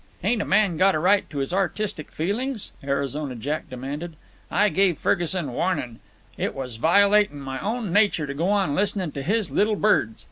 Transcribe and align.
"Ain't 0.23 0.41
a 0.41 0.45
man 0.45 0.77
got 0.77 0.95
a 0.95 0.99
right 0.99 1.29
to 1.29 1.37
his 1.37 1.53
artistic 1.53 2.09
feelin's?" 2.11 2.71
Arizona 2.83 3.35
Jack 3.35 3.69
demanded. 3.69 4.15
"I 4.49 4.69
gave 4.69 4.97
Ferguson 4.97 5.53
warnin'. 5.53 5.99
It 6.39 6.55
was 6.55 6.77
violatin' 6.79 7.39
my 7.39 7.59
own 7.59 7.93
nature 7.93 8.25
to 8.25 8.33
go 8.33 8.49
on 8.49 8.73
listening 8.73 9.11
to 9.11 9.21
his 9.21 9.51
little 9.51 9.75
birds. 9.75 10.17